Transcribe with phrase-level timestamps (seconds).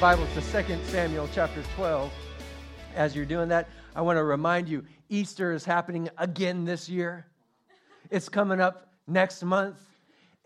[0.00, 2.10] Bibles to 2 Samuel chapter 12.
[2.96, 7.26] As you're doing that, I want to remind you Easter is happening again this year.
[8.10, 9.78] It's coming up next month.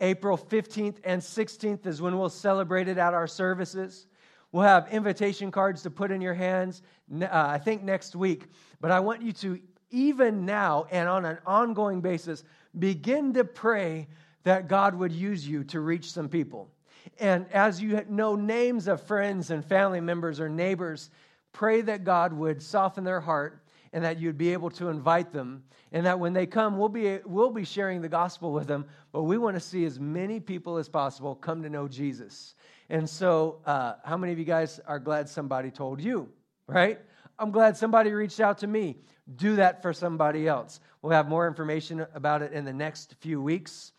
[0.01, 4.09] April 15th and 16th is when we'll celebrate it at our services.
[4.51, 6.83] We'll have invitation cards to put in your hands,
[7.23, 8.49] uh, I think next week.
[8.81, 9.61] But I want you to,
[9.93, 12.43] even now and on an ongoing basis,
[12.77, 14.09] begin to pray
[14.43, 16.74] that God would use you to reach some people.
[17.21, 21.11] And as you know names of friends and family members or neighbors,
[21.53, 25.63] pray that God would soften their heart and that you'd be able to invite them.
[25.93, 29.23] And that when they come we'll be we'll be sharing the gospel with them but
[29.23, 32.57] we want to see as many people as possible come to know jesus.
[32.91, 36.29] And so uh, how many of you guys are glad somebody told you
[36.67, 36.99] right?
[37.39, 38.97] I'm glad somebody reached out to me.
[39.37, 40.81] Do that for somebody else.
[41.03, 43.93] We'll have more information about it in the next few weeks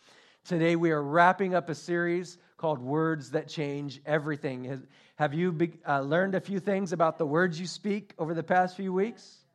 [0.45, 5.99] today we are wrapping up a series called words that change everything have you uh,
[6.01, 9.45] learned a few things about the words you speak over the past few weeks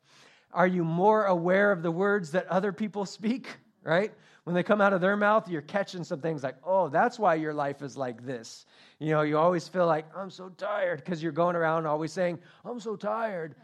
[0.52, 3.48] are you more aware of the words that other people speak,
[3.82, 4.12] right?
[4.44, 7.34] When they come out of their mouth, you're catching some things like, oh, that's why
[7.34, 8.66] your life is like this.
[8.98, 12.38] You know, you always feel like, I'm so tired because you're going around always saying,
[12.64, 13.54] I'm so tired.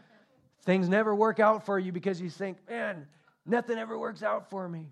[0.61, 3.07] Things never work out for you because you think, man,
[3.45, 4.85] nothing ever works out for me.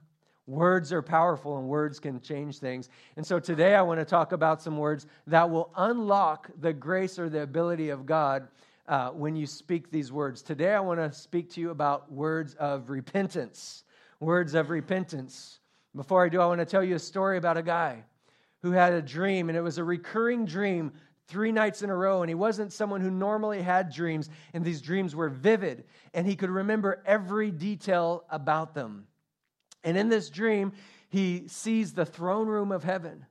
[0.47, 2.89] Words are powerful and words can change things.
[3.17, 7.17] And so today I want to talk about some words that will unlock the grace
[7.17, 8.47] or the ability of God
[8.87, 10.41] uh, when you speak these words.
[10.41, 13.83] Today, I want to speak to you about words of repentance.
[14.19, 15.59] Words of repentance.
[15.95, 18.03] Before I do, I want to tell you a story about a guy
[18.61, 20.91] who had a dream, and it was a recurring dream
[21.27, 22.21] three nights in a row.
[22.21, 26.35] And he wasn't someone who normally had dreams, and these dreams were vivid, and he
[26.35, 29.07] could remember every detail about them.
[29.85, 30.73] And in this dream,
[31.07, 33.25] he sees the throne room of heaven.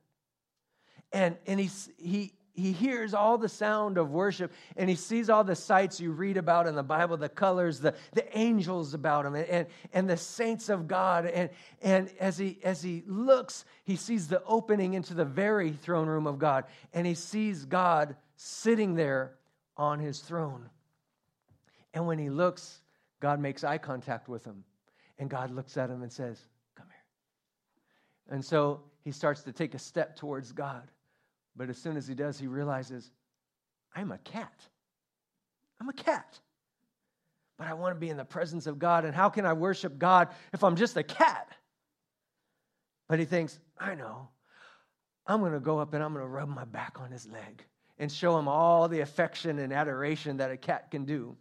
[1.12, 5.42] And, and he, he, he hears all the sound of worship and he sees all
[5.42, 9.34] the sights you read about in the Bible, the colors, the, the angels about him,
[9.34, 11.26] and, and the saints of God.
[11.26, 11.50] And,
[11.82, 16.28] and as, he, as he looks, he sees the opening into the very throne room
[16.28, 19.34] of God, and he sees God sitting there
[19.76, 20.70] on his throne.
[21.92, 22.80] And when he looks,
[23.18, 24.64] God makes eye contact with him,
[25.18, 26.40] and God looks at him and says,
[26.76, 28.34] Come here.
[28.34, 30.90] And so he starts to take a step towards God.
[31.56, 33.12] But as soon as he does, he realizes,
[33.94, 34.66] I'm a cat.
[35.80, 36.38] I'm a cat.
[37.56, 39.04] But I want to be in the presence of God.
[39.04, 41.48] And how can I worship God if I'm just a cat?
[43.08, 44.28] But he thinks, I know.
[45.26, 47.64] I'm going to go up and I'm going to rub my back on his leg
[47.98, 51.36] and show him all the affection and adoration that a cat can do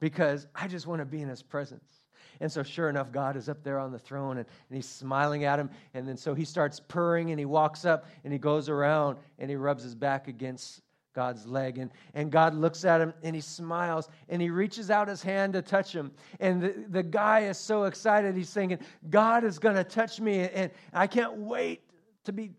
[0.00, 2.01] because I just want to be in his presence.
[2.42, 5.44] And so, sure enough, God is up there on the throne and, and he's smiling
[5.44, 5.70] at him.
[5.94, 9.48] And then so he starts purring and he walks up and he goes around and
[9.48, 10.80] he rubs his back against
[11.14, 11.78] God's leg.
[11.78, 15.52] And, and God looks at him and he smiles and he reaches out his hand
[15.52, 16.10] to touch him.
[16.40, 18.34] And the, the guy is so excited.
[18.34, 20.40] He's thinking, God is going to touch me.
[20.40, 21.82] And I can't wait
[22.24, 22.50] to be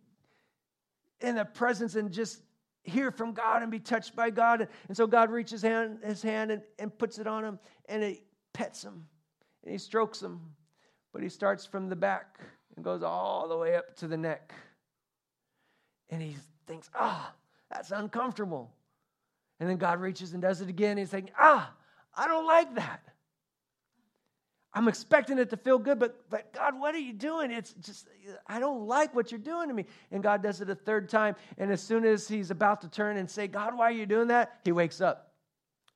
[1.19, 2.41] in the presence and just
[2.83, 4.65] hear from God and be touched by God.
[4.87, 8.21] And so God reaches hand, his hand and, and puts it on him and he
[8.53, 9.07] pets him
[9.63, 10.39] and he strokes him,
[11.13, 12.39] but he starts from the back
[12.75, 14.53] and goes all the way up to the neck.
[16.09, 16.35] And he
[16.67, 17.33] thinks, ah,
[17.71, 18.71] that's uncomfortable.
[19.59, 20.97] And then God reaches and does it again.
[20.97, 21.71] He's saying, ah,
[22.15, 23.01] I don't like that.
[24.75, 27.51] I'm expecting it to feel good, but, but God, what are you doing?
[27.51, 28.07] It's just,
[28.47, 29.85] I don't like what you're doing to me.
[30.11, 31.35] And God does it a third time.
[31.59, 34.29] And as soon as he's about to turn and say, God, why are you doing
[34.29, 34.59] that?
[34.63, 35.33] He wakes up.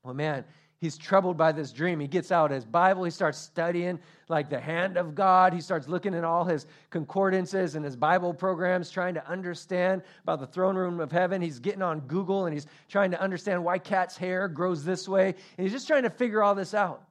[0.03, 0.45] Well, man,
[0.79, 1.99] he's troubled by this dream.
[1.99, 3.99] He gets out his Bible, he starts studying
[4.29, 5.53] like the hand of God.
[5.53, 10.39] He starts looking at all his concordances and his Bible programs, trying to understand about
[10.39, 11.41] the throne room of heaven.
[11.41, 15.35] He's getting on Google and he's trying to understand why cat's hair grows this way.
[15.57, 17.03] And he's just trying to figure all this out.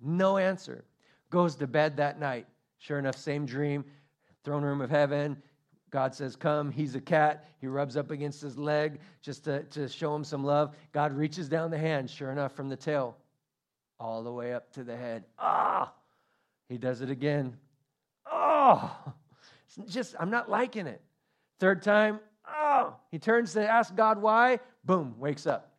[0.00, 0.84] No answer.
[1.30, 2.46] Goes to bed that night.
[2.78, 3.84] Sure enough, same dream,
[4.44, 5.42] throne room of heaven.
[5.90, 6.70] God says, Come.
[6.70, 7.44] He's a cat.
[7.60, 10.76] He rubs up against his leg just to, to show him some love.
[10.92, 13.16] God reaches down the hand, sure enough, from the tail
[13.98, 15.24] all the way up to the head.
[15.38, 15.92] Ah!
[16.68, 17.56] He does it again.
[18.30, 18.96] Oh!
[19.66, 21.00] It's just, I'm not liking it.
[21.60, 22.96] Third time, oh!
[23.10, 24.60] He turns to ask God why.
[24.84, 25.75] Boom, wakes up.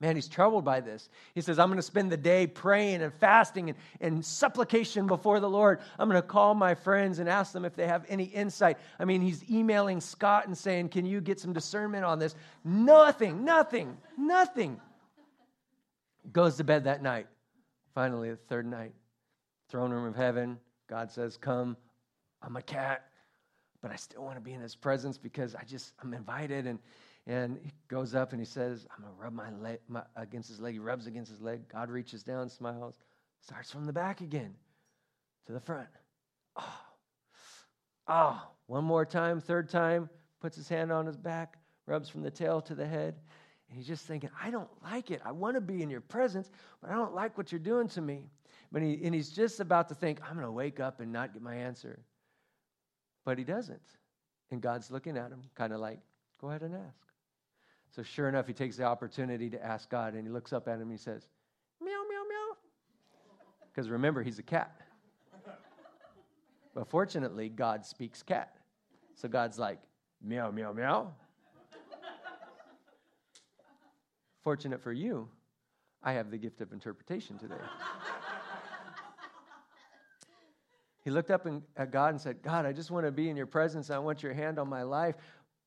[0.00, 1.08] Man, he's troubled by this.
[1.34, 5.40] He says, I'm going to spend the day praying and fasting and, and supplication before
[5.40, 5.80] the Lord.
[5.98, 8.78] I'm going to call my friends and ask them if they have any insight.
[9.00, 12.36] I mean, he's emailing Scott and saying, Can you get some discernment on this?
[12.64, 14.80] Nothing, nothing, nothing.
[16.32, 17.26] Goes to bed that night.
[17.92, 18.92] Finally, the third night,
[19.68, 20.58] throne room of heaven,
[20.88, 21.76] God says, Come.
[22.40, 23.04] I'm a cat,
[23.82, 26.68] but I still want to be in his presence because I just, I'm invited.
[26.68, 26.78] And,
[27.28, 30.48] and he goes up and he says, I'm going to rub my leg my, against
[30.48, 30.72] his leg.
[30.72, 31.68] He rubs against his leg.
[31.70, 32.96] God reaches down, smiles,
[33.40, 34.54] starts from the back again
[35.46, 35.88] to the front.
[36.56, 36.80] Oh,
[38.08, 40.08] oh, one more time, third time,
[40.40, 43.14] puts his hand on his back, rubs from the tail to the head.
[43.68, 45.20] And he's just thinking, I don't like it.
[45.22, 48.00] I want to be in your presence, but I don't like what you're doing to
[48.00, 48.30] me.
[48.72, 51.34] But he, and he's just about to think, I'm going to wake up and not
[51.34, 52.00] get my answer.
[53.26, 53.82] But he doesn't.
[54.50, 55.98] And God's looking at him, kind of like,
[56.40, 57.07] go ahead and ask.
[57.90, 60.74] So sure enough, he takes the opportunity to ask God, and he looks up at
[60.74, 61.26] him and he says,
[61.82, 62.56] meow, meow, meow.
[63.72, 64.80] Because remember, he's a cat.
[66.74, 68.54] But fortunately, God speaks cat.
[69.14, 69.80] So God's like,
[70.22, 71.12] meow, meow, meow.
[74.44, 75.28] Fortunate for you,
[76.02, 77.56] I have the gift of interpretation today.
[81.04, 81.46] he looked up
[81.76, 83.90] at God and said, God, I just want to be in your presence.
[83.90, 85.16] I want your hand on my life.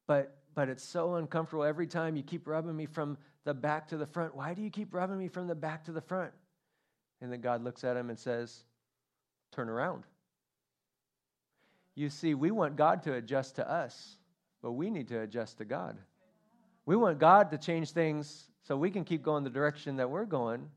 [0.07, 3.97] But, but it's so uncomfortable every time you keep rubbing me from the back to
[3.97, 4.35] the front.
[4.35, 6.31] Why do you keep rubbing me from the back to the front?
[7.21, 8.63] And then God looks at him and says,
[9.51, 10.03] Turn around.
[11.95, 14.15] You see, we want God to adjust to us,
[14.61, 15.97] but we need to adjust to God.
[16.85, 20.25] We want God to change things so we can keep going the direction that we're
[20.25, 20.69] going.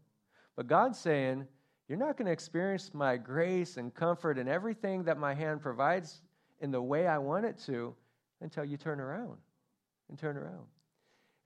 [0.57, 1.47] But God's saying,
[1.89, 6.21] You're not going to experience my grace and comfort and everything that my hand provides
[6.61, 7.95] in the way I want it to
[8.41, 9.39] until you turn around
[10.09, 10.67] and turn around.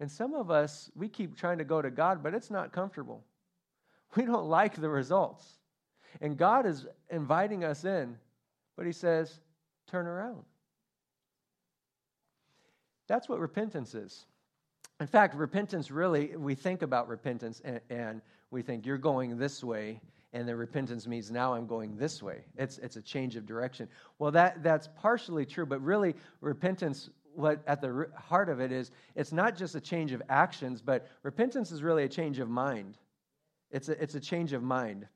[0.01, 3.25] And some of us, we keep trying to go to God, but it's not comfortable.
[4.17, 5.59] We don't like the results.
[6.23, 8.17] And God is inviting us in,
[8.75, 9.41] but He says,
[9.87, 10.45] turn around.
[13.07, 14.25] That's what repentance is.
[15.01, 19.63] In fact, repentance really, we think about repentance and, and, we think you're going this
[19.63, 20.01] way,
[20.33, 22.45] and then repentance means now I'm going this way.
[22.57, 23.89] It's, it's a change of direction.
[24.19, 28.91] Well, that, that's partially true, but really, repentance, what at the heart of it is,
[29.15, 32.99] it's not just a change of actions, but repentance is really a change of mind.
[33.71, 35.07] It's a, it's a change of mind.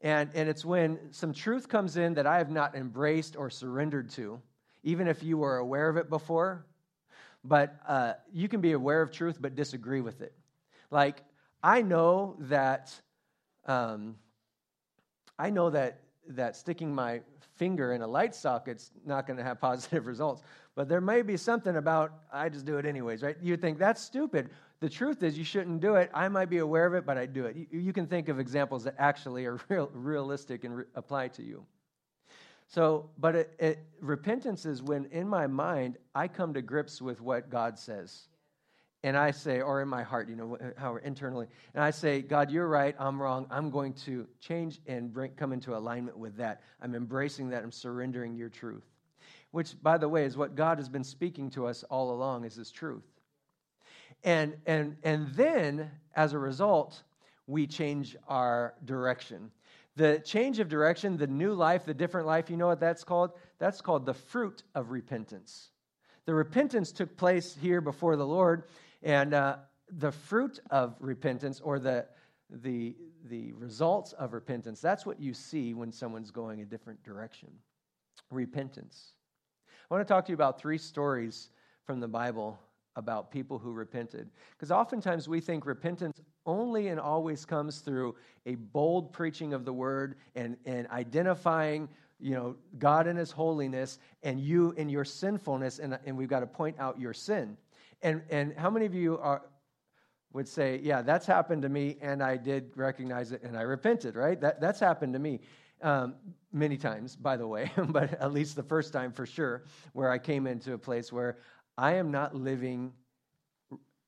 [0.00, 4.10] And, and it's when some truth comes in that I have not embraced or surrendered
[4.10, 4.40] to,
[4.82, 6.64] even if you were aware of it before.
[7.42, 10.32] But uh, you can be aware of truth but disagree with it.
[10.90, 11.22] Like,
[11.62, 12.94] I know that.
[13.66, 14.16] Um,
[15.38, 17.22] I know that that sticking my
[17.56, 20.42] finger in a light socket's not going to have positive results.
[20.74, 23.36] But there may be something about I just do it anyways, right?
[23.40, 24.50] You think that's stupid.
[24.80, 26.10] The truth is, you shouldn't do it.
[26.12, 27.56] I might be aware of it, but I do it.
[27.56, 31.42] You, you can think of examples that actually are real, realistic and re- apply to
[31.42, 31.64] you.
[32.66, 37.20] So, but it, it, repentance is when in my mind I come to grips with
[37.20, 38.28] what God says.
[39.04, 42.50] And I say, or in my heart, you know, how internally, and I say, God,
[42.50, 43.46] you're right, I'm wrong.
[43.50, 46.62] I'm going to change and bring, come into alignment with that.
[46.80, 47.62] I'm embracing that.
[47.62, 48.86] I'm surrendering your truth.
[49.50, 52.54] Which, by the way, is what God has been speaking to us all along, is
[52.54, 53.04] His truth.
[54.24, 57.02] And, and, and then, as a result,
[57.46, 59.50] we change our direction.
[59.96, 63.32] The change of direction, the new life, the different life, you know what that's called?
[63.58, 65.68] That's called the fruit of repentance.
[66.26, 68.64] The repentance took place here before the Lord,
[69.04, 69.56] and uh,
[69.98, 72.06] the fruit of repentance, or the,
[72.50, 77.50] the, the results of repentance, that's what you see when someone's going a different direction.
[78.30, 79.12] Repentance.
[79.90, 81.50] I want to talk to you about three stories
[81.84, 82.58] from the Bible
[82.96, 84.30] about people who repented.
[84.52, 88.14] Because oftentimes we think repentance only and always comes through
[88.46, 91.88] a bold preaching of the word and, and identifying
[92.20, 96.40] you know god in his holiness and you in your sinfulness and, and we've got
[96.40, 97.56] to point out your sin
[98.04, 99.42] and and how many of you are
[100.32, 104.14] would say yeah that's happened to me and i did recognize it and i repented
[104.14, 105.40] right that, that's happened to me
[105.82, 106.14] um,
[106.52, 110.18] many times by the way but at least the first time for sure where i
[110.18, 111.38] came into a place where
[111.76, 112.92] I am not living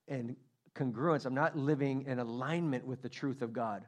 [0.07, 0.35] in
[0.73, 1.25] congruence.
[1.25, 3.85] I'm not living in alignment with the truth of God.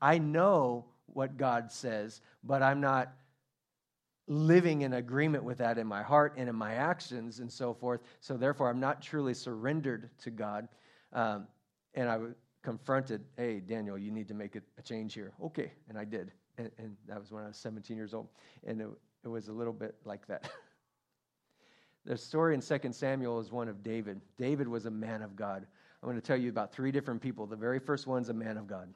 [0.00, 3.12] I know what God says, but I'm not
[4.26, 8.00] living in agreement with that in my heart and in my actions and so forth.
[8.20, 10.68] So therefore, I'm not truly surrendered to God.
[11.12, 11.46] Um,
[11.94, 15.32] and I was confronted, hey, Daniel, you need to make a, change here.
[15.42, 15.72] Okay.
[15.88, 16.32] And I did.
[16.56, 18.28] And, and, that was when I was 17 years old.
[18.66, 18.88] And it,
[19.24, 20.50] it was a little bit like that.
[22.04, 24.20] The story in 2 Samuel is one of David.
[24.36, 25.66] David was a man of God.
[26.02, 27.46] I'm going to tell you about three different people.
[27.46, 28.92] The very first one's a man of God.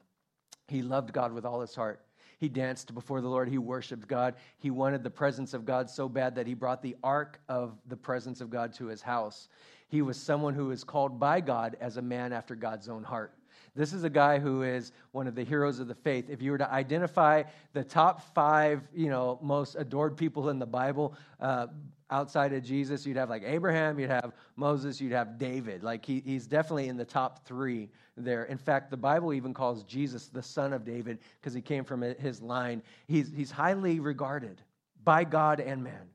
[0.67, 2.05] He loved God with all his heart.
[2.39, 3.49] He danced before the Lord.
[3.49, 4.35] He worshiped God.
[4.57, 7.97] He wanted the presence of God so bad that he brought the ark of the
[7.97, 9.49] presence of God to his house.
[9.89, 13.33] He was someone who was called by God as a man after God's own heart.
[13.75, 16.29] This is a guy who is one of the heroes of the faith.
[16.29, 17.43] If you were to identify
[17.73, 21.67] the top five, you know, most adored people in the Bible, uh,
[22.11, 25.83] outside of Jesus, you'd have like Abraham, you'd have Moses, you'd have David.
[25.83, 28.45] Like he, he's definitely in the top three there.
[28.45, 32.01] In fact, the Bible even calls Jesus the son of David because he came from
[32.01, 32.81] his line.
[33.07, 34.61] He's, he's highly regarded
[35.03, 36.09] by God and man.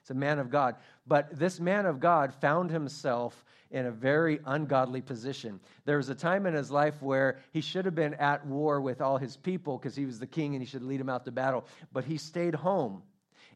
[0.00, 0.76] He's a man of God.
[1.06, 5.60] But this man of God found himself in a very ungodly position.
[5.84, 9.00] There was a time in his life where he should have been at war with
[9.00, 11.32] all his people because he was the king and he should lead them out to
[11.32, 13.02] battle, but he stayed home.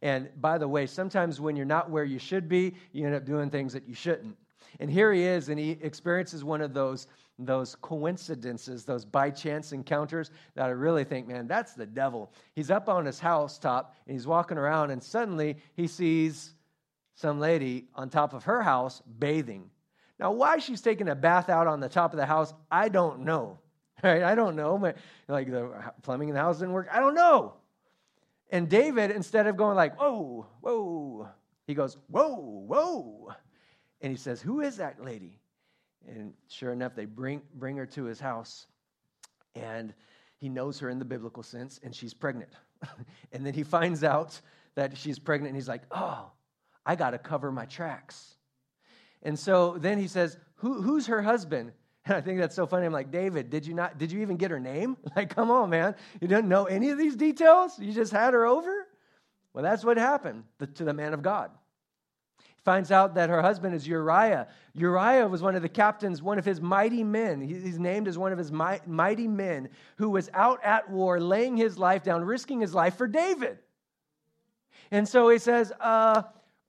[0.02, 3.24] And by the way, sometimes when you're not where you should be, you end up
[3.24, 4.36] doing things that you shouldn't.
[4.80, 7.06] And here he is, and he experiences one of those,
[7.38, 12.32] those coincidences, those by chance encounters that I really think, man, that's the devil.
[12.54, 16.54] He's up on his housetop, and he's walking around, and suddenly he sees
[17.14, 19.70] some lady on top of her house bathing.
[20.18, 23.20] Now, why she's taking a bath out on the top of the house, I don't
[23.20, 23.58] know.
[24.02, 24.24] Right?
[24.24, 24.92] I don't know.
[25.28, 25.70] Like the
[26.02, 26.88] plumbing in the house didn't work.
[26.90, 27.54] I don't know.
[28.52, 31.28] And David, instead of going like, whoa, whoa,
[31.66, 33.34] he goes, whoa, whoa.
[34.02, 35.40] And he says, Who is that lady?
[36.06, 38.66] And sure enough, they bring, bring her to his house.
[39.54, 39.94] And
[40.36, 42.52] he knows her in the biblical sense, and she's pregnant.
[43.32, 44.38] and then he finds out
[44.74, 46.30] that she's pregnant, and he's like, Oh,
[46.84, 48.34] I got to cover my tracks.
[49.22, 51.72] And so then he says, Who, Who's her husband?
[52.04, 52.86] And I think that's so funny.
[52.86, 54.96] I'm like, David, did you not, did you even get her name?
[55.16, 55.94] Like, come on, man.
[56.20, 57.78] You didn't know any of these details?
[57.78, 58.88] You just had her over?
[59.52, 60.44] Well, that's what happened
[60.74, 61.50] to the man of God.
[62.38, 64.48] He finds out that her husband is Uriah.
[64.74, 67.40] Uriah was one of the captains, one of his mighty men.
[67.40, 71.78] He's named as one of his mighty men who was out at war, laying his
[71.78, 73.58] life down, risking his life for David.
[74.90, 76.22] And so he says, uh,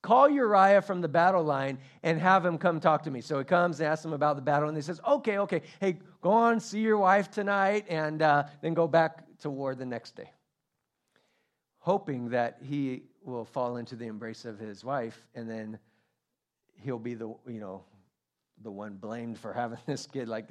[0.04, 3.22] Call Uriah from the battle line and have him come talk to me.
[3.22, 5.98] So he comes and asks him about the battle, and he says, Okay, okay, hey,
[6.22, 10.18] go on, see your wife tonight, and uh, then go back to war the next
[10.18, 10.30] day.
[11.80, 15.80] Hoping that he will fall into the embrace of his wife, and then
[16.82, 17.86] he'll be the, you know,
[18.62, 20.50] the one blamed for having this kid, like,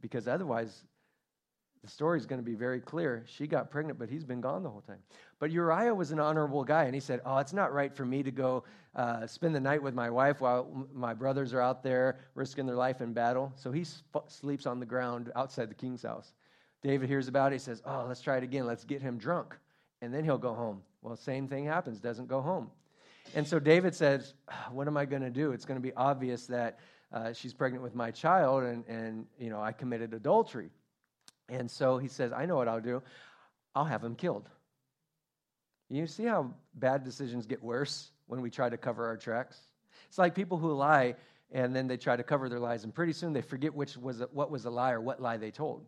[0.00, 0.82] because otherwise
[1.82, 3.24] the story is going to be very clear.
[3.26, 4.98] She got pregnant, but he's been gone the whole time.
[5.38, 8.22] But Uriah was an honorable guy, and he said, Oh, it's not right for me
[8.22, 12.18] to go uh, spend the night with my wife while my brothers are out there
[12.34, 13.52] risking their life in battle.
[13.54, 16.32] So he sp- sleeps on the ground outside the king's house.
[16.82, 17.56] David hears about it.
[17.56, 18.66] He says, Oh, let's try it again.
[18.66, 19.56] Let's get him drunk,
[20.02, 20.82] and then he'll go home.
[21.02, 22.70] Well, same thing happens, doesn't go home.
[23.34, 24.34] And so David says,
[24.72, 25.52] What am I going to do?
[25.52, 26.80] It's going to be obvious that
[27.12, 30.70] uh, she's pregnant with my child, and, and you know, I committed adultery.
[31.48, 33.02] And so he says, I know what I'll do.
[33.74, 34.48] I'll have him killed.
[35.88, 39.58] You see how bad decisions get worse when we try to cover our tracks?
[40.08, 41.14] It's like people who lie
[41.50, 44.22] and then they try to cover their lies, and pretty soon they forget which was
[44.32, 45.86] what was a lie or what lie they told.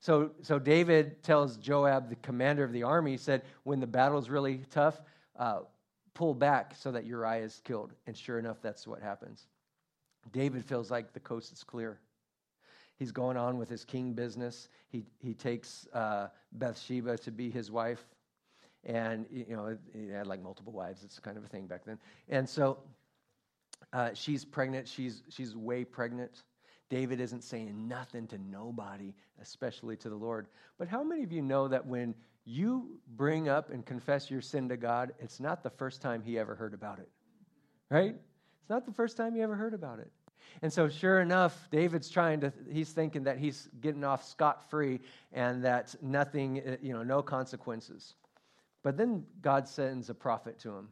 [0.00, 4.30] So, so David tells Joab, the commander of the army, he said, when the battle's
[4.30, 5.00] really tough,
[5.36, 5.60] uh,
[6.14, 7.92] pull back so that Uriah is killed.
[8.06, 9.46] And sure enough, that's what happens.
[10.32, 11.98] David feels like the coast is clear.
[12.98, 14.68] He's going on with his king business.
[14.88, 18.04] He, he takes uh, Bathsheba to be his wife.
[18.84, 21.02] And, you know, he had like multiple wives.
[21.04, 21.98] It's kind of a thing back then.
[22.28, 22.78] And so
[23.92, 24.88] uh, she's pregnant.
[24.88, 26.42] She's, she's way pregnant.
[26.90, 30.48] David isn't saying nothing to nobody, especially to the Lord.
[30.78, 32.14] But how many of you know that when
[32.44, 36.38] you bring up and confess your sin to God, it's not the first time he
[36.38, 37.08] ever heard about it?
[37.90, 38.16] Right?
[38.60, 40.10] It's not the first time he ever heard about it.
[40.62, 45.00] And so, sure enough, David's trying to, he's thinking that he's getting off scot free
[45.32, 48.14] and that nothing, you know, no consequences.
[48.82, 50.88] But then God sends a prophet to him.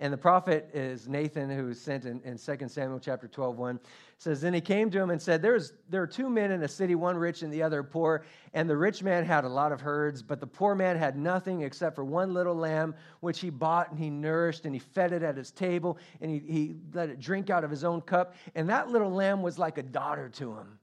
[0.00, 3.80] And the prophet is Nathan, who sent in, in 2 Samuel chapter 12, 1.
[4.18, 6.68] says, Then he came to him and said, There's, There are two men in a
[6.68, 8.24] city, one rich and the other poor.
[8.54, 11.62] And the rich man had a lot of herds, but the poor man had nothing
[11.62, 15.22] except for one little lamb, which he bought and he nourished and he fed it
[15.22, 18.34] at his table and he, he let it drink out of his own cup.
[18.56, 20.78] And that little lamb was like a daughter to him.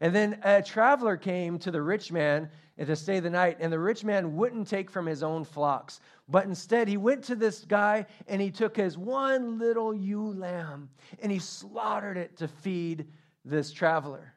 [0.00, 2.48] And then a traveler came to the rich man
[2.86, 6.46] to stay the night, and the rich man wouldn't take from his own flocks, but
[6.46, 10.88] instead he went to this guy and he took his one little ewe lamb
[11.20, 13.06] and he slaughtered it to feed
[13.44, 14.34] this traveler.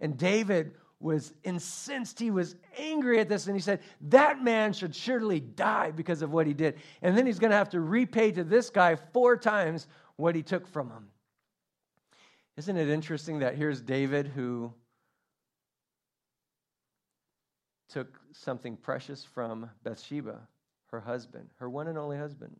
[0.00, 2.18] And David was incensed.
[2.18, 6.32] He was angry at this, and he said, That man should surely die because of
[6.32, 6.76] what he did.
[7.02, 9.86] And then he's going to have to repay to this guy four times
[10.16, 11.08] what he took from him.
[12.56, 14.72] Isn't it interesting that here's David who
[17.88, 20.40] took something precious from Bathsheba,
[20.90, 22.56] her husband, her one and only husband,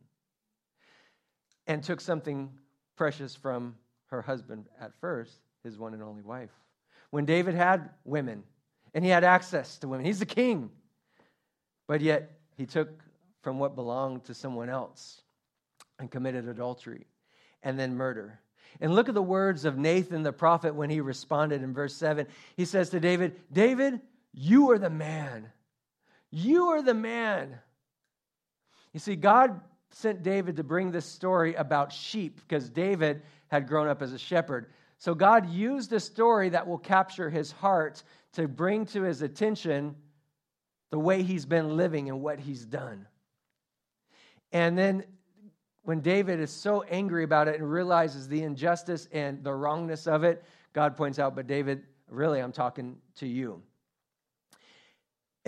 [1.67, 2.49] and took something
[2.95, 3.75] precious from
[4.07, 6.51] her husband at first, his one and only wife.
[7.11, 8.43] When David had women
[8.93, 10.69] and he had access to women, he's the king,
[11.87, 12.89] but yet he took
[13.41, 15.21] from what belonged to someone else.
[15.99, 17.05] and committed adultery
[17.61, 18.39] and then murder.
[18.81, 22.25] And look at the words of Nathan the prophet when he responded in verse 7.
[22.55, 23.99] He says to David, David,
[24.41, 25.51] you are the man.
[26.31, 27.59] You are the man.
[28.93, 29.59] You see, God
[29.91, 34.17] sent David to bring this story about sheep because David had grown up as a
[34.17, 34.67] shepherd.
[34.97, 39.93] So God used a story that will capture his heart to bring to his attention
[40.89, 43.07] the way he's been living and what he's done.
[44.53, 45.03] And then
[45.83, 50.23] when David is so angry about it and realizes the injustice and the wrongness of
[50.23, 53.61] it, God points out, but David, really, I'm talking to you.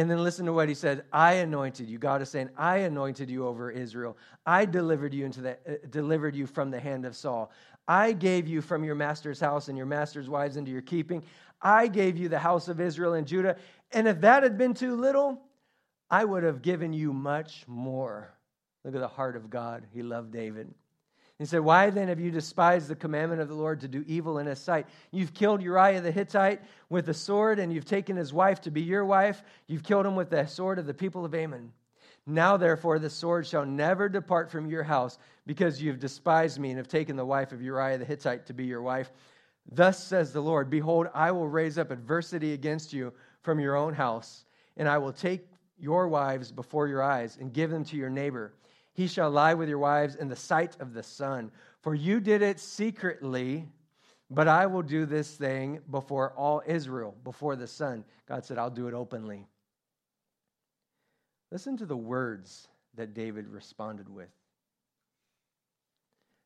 [0.02, 1.04] And then listen to what he said.
[1.14, 2.00] I anointed you.
[2.00, 4.18] God is saying, I anointed you over Israel.
[4.48, 7.52] I delivered you into the uh, delivered you from the hand of Saul.
[7.88, 11.22] I gave you from your master's house and your master's wives into your keeping.
[11.62, 13.58] I gave you the house of Israel and Judah.
[13.92, 15.40] And if that had been too little,
[16.10, 18.34] I would have given you much more.
[18.84, 19.86] Look at the heart of God.
[19.94, 20.74] He loved David.
[21.42, 24.38] He said, Why then have you despised the commandment of the Lord to do evil
[24.38, 24.86] in his sight?
[25.10, 28.82] You've killed Uriah the Hittite with a sword, and you've taken his wife to be
[28.82, 29.42] your wife.
[29.66, 31.74] You've killed him with the sword of the people of Ammon.
[32.28, 35.18] Now, therefore, the sword shall never depart from your house,
[35.48, 38.66] because you've despised me and have taken the wife of Uriah the Hittite to be
[38.66, 39.12] your wife.
[39.72, 43.96] Thus says the Lord Behold, I will raise up adversity against you from your own
[43.96, 44.46] house,
[44.78, 45.48] and I will take
[45.80, 48.54] your wives before your eyes and give them to your neighbor
[49.02, 51.52] he shall lie with your wives in the sight of the sun.
[51.82, 53.68] For you did it secretly,
[54.30, 58.06] but I will do this thing before all Israel, before the sun.
[58.28, 59.48] God said, I'll do it openly.
[61.52, 64.30] Listen to the words that David responded with.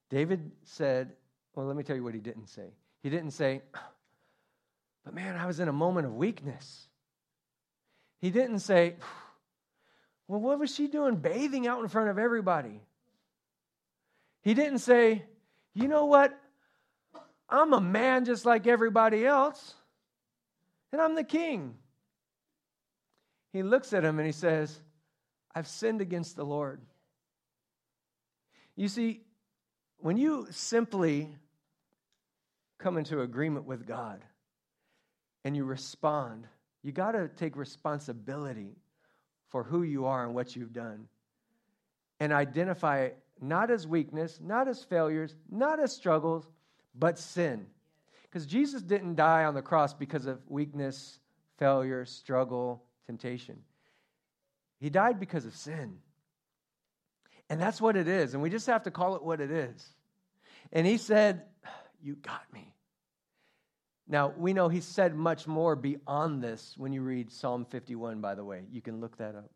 [0.10, 1.12] David said,
[1.56, 2.70] Well, let me tell you what he didn't say.
[3.04, 3.64] He didn't say,
[5.04, 6.88] But man, I was in a moment of weakness.
[8.22, 8.96] He didn't say,
[10.28, 12.82] well, what was she doing bathing out in front of everybody?
[14.42, 15.24] He didn't say,
[15.74, 16.38] you know what?
[17.50, 19.76] I'm a man just like everybody else,
[20.92, 21.76] and I'm the king.
[23.54, 24.80] He looks at him and he says,
[25.54, 26.82] I've sinned against the Lord.
[28.76, 29.22] You see,
[30.00, 31.30] when you simply
[32.78, 34.22] come into agreement with God
[35.46, 36.48] and you respond,
[36.84, 38.76] you got to take responsibility
[39.50, 41.08] for who you are and what you've done.
[42.20, 46.48] And identify it not as weakness, not as failures, not as struggles,
[46.98, 47.66] but sin.
[48.24, 51.20] Because Jesus didn't die on the cross because of weakness,
[51.58, 53.58] failure, struggle, temptation.
[54.80, 55.98] He died because of sin.
[57.50, 58.34] And that's what it is.
[58.34, 59.88] And we just have to call it what it is.
[60.72, 61.44] And he said,
[62.02, 62.75] You got me.
[64.08, 68.36] Now, we know he said much more beyond this when you read Psalm 51, by
[68.36, 68.64] the way.
[68.72, 69.50] You can look that up.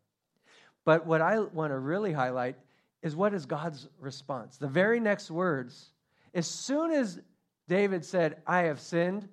[0.84, 2.56] But what I want to really highlight
[3.02, 4.56] is what is God's response?
[4.56, 5.90] The very next words,
[6.34, 7.20] as soon as
[7.68, 9.28] David said, I have sinned,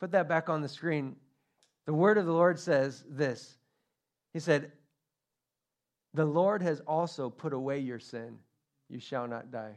[0.00, 1.16] put that back on the screen.
[1.86, 3.56] The word of the Lord says this
[4.32, 4.72] He said,
[6.14, 8.38] The Lord has also put away your sin.
[8.88, 9.74] You shall not die.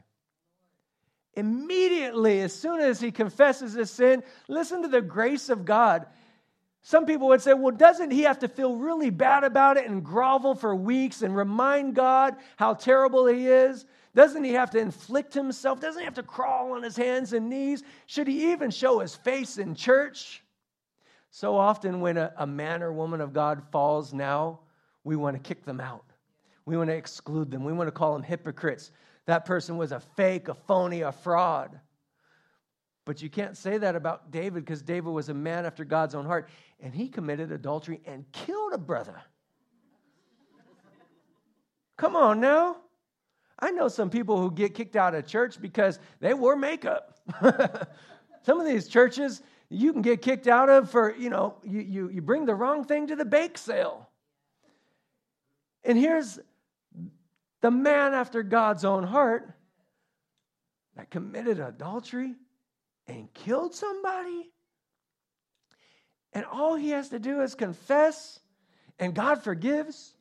[1.36, 6.06] Immediately, as soon as he confesses his sin, listen to the grace of God.
[6.84, 10.04] Some people would say, well, doesn't he have to feel really bad about it and
[10.04, 13.86] grovel for weeks and remind God how terrible he is?
[14.14, 15.80] Doesn't he have to inflict himself?
[15.80, 17.84] Doesn't he have to crawl on his hands and knees?
[18.06, 20.44] Should he even show his face in church?
[21.32, 24.60] So often, when a, a man or woman of God falls now,
[25.04, 26.06] we want to kick them out.
[26.66, 27.64] We want to exclude them.
[27.64, 28.92] We want to call them hypocrites
[29.26, 31.80] that person was a fake, a phony, a fraud.
[33.06, 36.26] But you can't say that about David because David was a man after God's own
[36.26, 39.22] heart and he committed adultery and killed a brother.
[41.98, 42.78] Come on now.
[43.60, 47.20] I know some people who get kicked out of church because they wore makeup.
[48.44, 52.10] some of these churches you can get kicked out of for, you know, you, you,
[52.10, 54.10] you bring the wrong thing to the bake sale.
[55.84, 56.40] And here's
[57.64, 59.50] the man after God's own heart
[60.98, 62.36] that committed adultery
[63.08, 64.52] and killed somebody.
[66.34, 68.42] And all he has to do is confess,
[69.00, 70.14] and God forgives.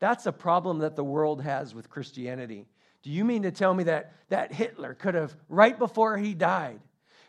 [0.00, 2.66] That's a problem that the world has with Christianity.
[3.02, 6.80] Do you mean to tell me that, that Hitler could have, right before he died,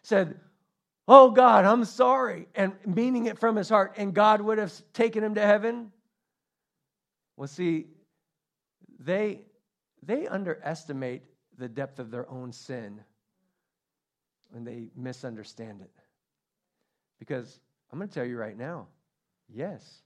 [0.03, 0.37] said,
[1.07, 5.23] Oh God, I'm sorry, and meaning it from his heart, and God would have taken
[5.23, 5.93] him to heaven?
[7.37, 7.85] Well, see,
[9.03, 9.41] they,
[10.03, 11.23] they underestimate
[11.57, 13.01] the depth of their own sin
[14.49, 15.91] when they misunderstand it.
[17.19, 17.59] Because
[17.91, 18.87] I'm going to tell you right now
[19.53, 20.01] yes.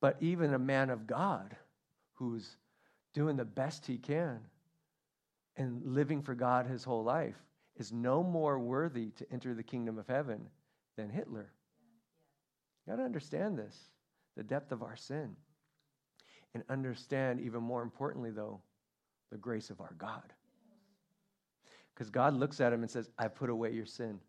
[0.00, 1.56] But even a man of God
[2.14, 2.56] who's
[3.14, 4.40] doing the best he can
[5.56, 7.36] and living for God his whole life
[7.76, 10.48] is no more worthy to enter the kingdom of heaven
[10.96, 11.52] than Hitler.
[12.86, 13.76] You got to understand this
[14.36, 15.36] the depth of our sin.
[16.54, 18.60] And understand, even more importantly, though,
[19.30, 20.32] the grace of our God.
[21.94, 24.20] Because God looks at him and says, I put away your sin.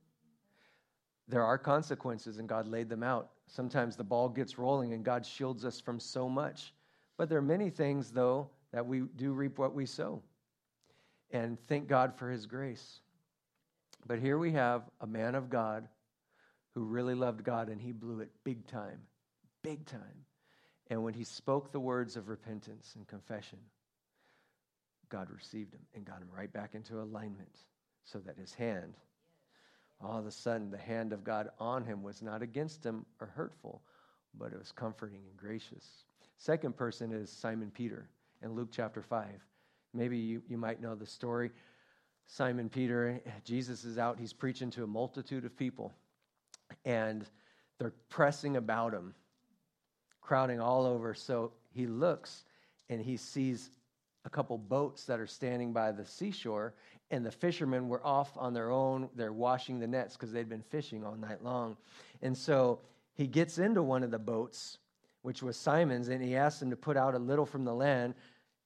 [1.28, 3.32] There are consequences, and God laid them out.
[3.48, 6.74] Sometimes the ball gets rolling, and God shields us from so much.
[7.18, 10.22] But there are many things, though, that we do reap what we sow.
[11.32, 13.00] And thank God for his grace.
[14.06, 15.88] But here we have a man of God
[16.76, 19.00] who really loved God, and he blew it big time,
[19.62, 20.26] big time.
[20.90, 23.60] And when he spoke the words of repentance and confession,
[25.10, 27.60] God received him and got him right back into alignment
[28.04, 28.96] so that his hand,
[30.02, 33.28] all of a sudden, the hand of God on him was not against him or
[33.28, 33.82] hurtful,
[34.38, 36.06] but it was comforting and gracious.
[36.38, 38.10] Second person is Simon Peter
[38.42, 39.28] in Luke chapter 5.
[39.94, 41.52] Maybe you, you might know the story.
[42.26, 45.94] Simon Peter, Jesus is out, he's preaching to a multitude of people,
[46.86, 47.26] and
[47.78, 49.14] they're pressing about him,
[50.24, 51.14] crowding all over.
[51.14, 52.46] So he looks
[52.90, 53.70] and he sees
[54.26, 56.74] a couple boats that are standing by the seashore,
[57.12, 59.10] and the fishermen were off on their own.
[59.16, 61.76] They're washing the nets because they'd been fishing all night long.
[62.22, 62.80] And so
[63.16, 64.78] he gets into one of the boats,
[65.22, 68.16] which was Simon's, and he asks him to put out a little from the land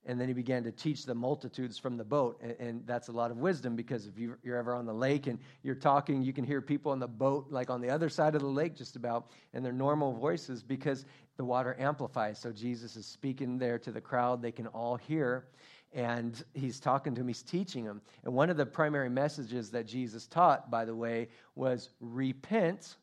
[0.07, 2.39] and then he began to teach the multitudes from the boat.
[2.41, 5.27] And, and that's a lot of wisdom because if you, are ever on the lake
[5.27, 8.33] and you're talking, you can hear people on the boat, like on the other side
[8.33, 12.39] of the lake, just about, in their normal voices because the water amplifies.
[12.39, 15.47] So Jesus is speaking there to the crowd, they can all hear.
[15.93, 18.01] And he's talking to them, he's teaching them.
[18.23, 22.95] And one of the primary messages that Jesus taught, by the way, was repent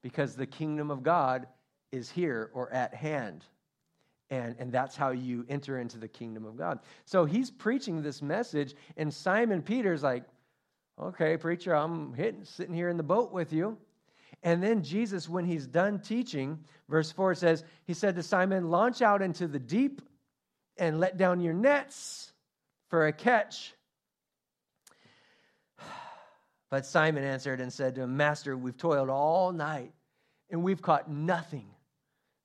[0.00, 1.46] because the kingdom of God
[1.90, 3.44] is here or at hand.
[4.32, 6.78] And, and that's how you enter into the kingdom of God.
[7.04, 10.24] So he's preaching this message, and Simon Peter's like,
[10.98, 13.76] okay, preacher, I'm hitting, sitting here in the boat with you.
[14.42, 19.02] And then Jesus, when he's done teaching, verse 4 says, He said to Simon, Launch
[19.02, 20.00] out into the deep
[20.78, 22.32] and let down your nets
[22.88, 23.74] for a catch.
[26.70, 29.92] But Simon answered and said to him, Master, we've toiled all night
[30.50, 31.66] and we've caught nothing.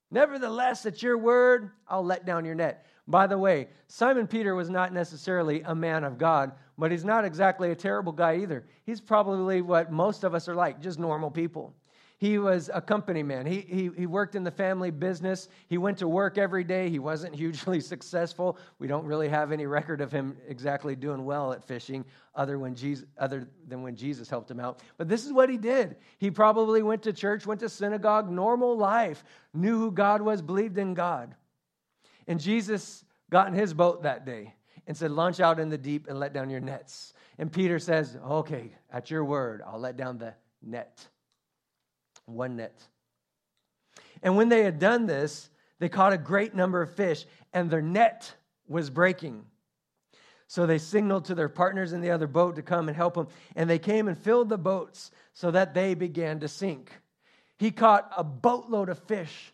[0.10, 2.86] Nevertheless, at your word, I'll let down your net.
[3.08, 7.26] By the way, Simon Peter was not necessarily a man of God, but he's not
[7.26, 8.66] exactly a terrible guy either.
[8.86, 11.74] He's probably what most of us are like, just normal people.
[12.20, 13.46] He was a company man.
[13.46, 15.50] He, he, he worked in the family business.
[15.68, 16.90] He went to work every day.
[16.90, 18.58] He wasn't hugely successful.
[18.80, 22.04] We don't really have any record of him exactly doing well at fishing
[22.34, 24.82] other, when Jesus, other than when Jesus helped him out.
[24.98, 25.98] But this is what he did.
[26.18, 30.80] He probably went to church, went to synagogue, normal life, knew who God was, believed
[30.80, 31.36] in God.
[32.28, 34.56] And Jesus got in his boat that day
[34.88, 37.14] and said, Launch out in the deep and let down your nets.
[37.38, 41.08] And Peter says, Okay, at your word, I'll let down the net
[42.28, 42.80] one net.
[44.22, 47.82] And when they had done this, they caught a great number of fish, and their
[47.82, 48.34] net
[48.68, 49.46] was breaking.
[50.48, 53.28] So they signaled to their partners in the other boat to come and help them,
[53.56, 56.92] and they came and filled the boats so that they began to sink.
[57.58, 59.52] He caught a boatload of fish.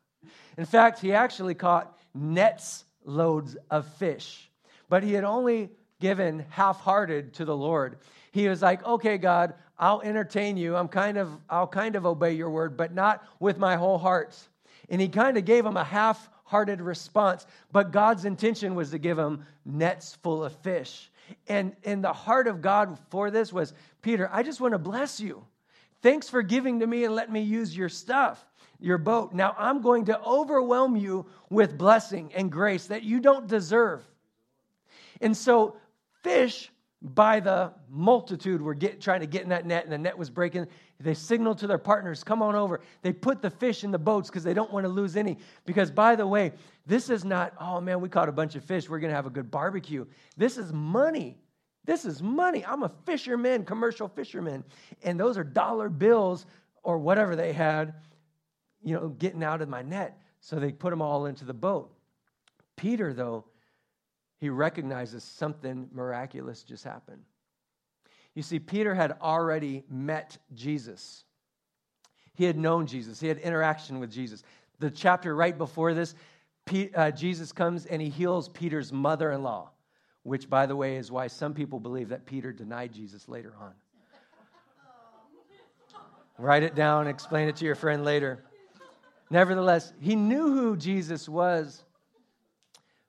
[0.58, 4.50] in fact, he actually caught nets loads of fish,
[4.88, 7.98] but he had only given half hearted to the Lord.
[8.30, 10.76] He was like, okay, God, I'll entertain you.
[10.76, 14.36] I'm kind of, I'll kind of obey your word, but not with my whole heart.
[14.88, 18.98] And he kind of gave him a half hearted response, but God's intention was to
[18.98, 21.10] give him nets full of fish.
[21.48, 25.20] And, and the heart of God for this was Peter, I just want to bless
[25.20, 25.44] you.
[26.02, 28.44] Thanks for giving to me and let me use your stuff,
[28.78, 29.32] your boat.
[29.32, 34.06] Now I'm going to overwhelm you with blessing and grace that you don't deserve.
[35.20, 35.76] And so,
[36.22, 36.70] fish
[37.02, 40.30] by the multitude were get, trying to get in that net, and the net was
[40.30, 40.66] breaking.
[40.98, 42.80] They signaled to their partners, Come on over.
[43.02, 45.38] They put the fish in the boats because they don't want to lose any.
[45.66, 46.52] Because, by the way,
[46.86, 48.88] this is not, oh man, we caught a bunch of fish.
[48.88, 50.06] We're going to have a good barbecue.
[50.36, 51.38] This is money.
[51.84, 52.64] This is money.
[52.64, 54.64] I'm a fisherman, commercial fisherman.
[55.02, 56.46] And those are dollar bills
[56.82, 57.94] or whatever they had,
[58.82, 60.18] you know, getting out of my net.
[60.40, 61.92] So they put them all into the boat.
[62.76, 63.44] Peter, though,
[64.38, 67.22] he recognizes something miraculous just happened.
[68.34, 71.24] You see, Peter had already met Jesus.
[72.34, 74.42] He had known Jesus, he had interaction with Jesus.
[74.78, 76.14] The chapter right before this,
[76.94, 79.70] uh, Jesus comes and he heals Peter's mother in law,
[80.22, 83.72] which, by the way, is why some people believe that Peter denied Jesus later on.
[86.38, 88.44] Write it down, explain it to your friend later.
[89.30, 91.85] Nevertheless, he knew who Jesus was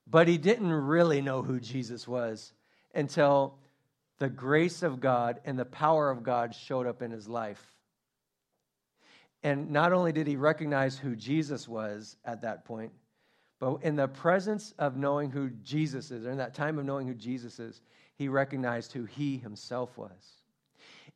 [0.09, 2.53] But he didn't really know who Jesus was
[2.95, 3.55] until
[4.19, 7.61] the grace of God and the power of God showed up in his life.
[9.43, 12.91] And not only did he recognize who Jesus was at that point,
[13.59, 17.07] but in the presence of knowing who Jesus is, or in that time of knowing
[17.07, 17.81] who Jesus is,
[18.15, 20.41] he recognized who he himself was.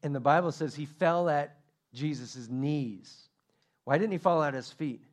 [0.04, 1.58] And the Bible says he fell at
[1.94, 3.30] Jesus' knees.
[3.84, 5.04] Why didn't he fall at his feet?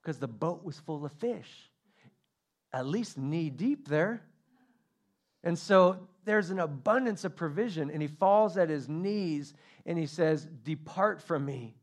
[0.00, 1.70] Because the boat was full of fish,
[2.72, 4.22] at least knee deep there.
[5.44, 9.54] And so there's an abundance of provision, and he falls at his knees
[9.84, 11.74] and he says, Depart from me,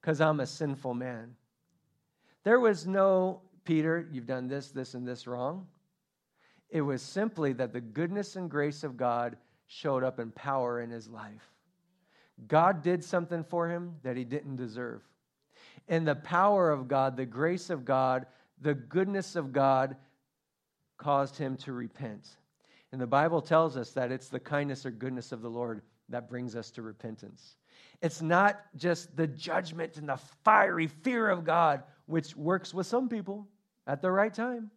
[0.00, 1.34] because I'm a sinful man.
[2.44, 5.66] There was no, Peter, you've done this, this, and this wrong.
[6.68, 10.90] It was simply that the goodness and grace of God showed up in power in
[10.90, 11.50] his life.
[12.46, 15.02] God did something for him that he didn't deserve.
[15.88, 18.26] And the power of God, the grace of God,
[18.60, 19.96] the goodness of God
[20.96, 22.28] caused him to repent.
[22.92, 26.28] And the Bible tells us that it's the kindness or goodness of the Lord that
[26.28, 27.56] brings us to repentance.
[28.00, 33.08] It's not just the judgment and the fiery fear of God, which works with some
[33.08, 33.48] people
[33.86, 34.70] at the right time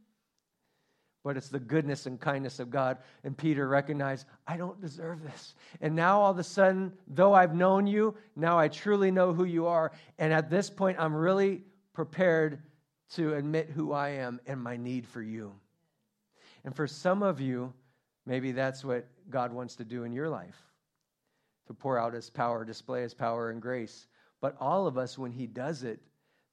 [1.23, 2.97] but it's the goodness and kindness of God.
[3.23, 5.55] And Peter recognized, I don't deserve this.
[5.81, 9.43] And now all of a sudden, though I've known you, now I truly know who
[9.43, 9.91] you are.
[10.17, 12.63] And at this point, I'm really prepared
[13.15, 15.53] to admit who I am and my need for you.
[16.63, 17.73] And for some of you,
[18.25, 20.61] maybe that's what God wants to do in your life
[21.67, 24.07] to pour out his power, display his power and grace.
[24.41, 25.99] But all of us, when he does it,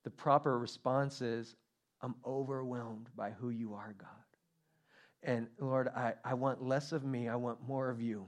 [0.04, 1.56] the proper response is,
[2.02, 4.08] I'm overwhelmed by who you are, God.
[5.22, 7.28] And Lord, I, I want less of me.
[7.28, 8.26] I want more of you.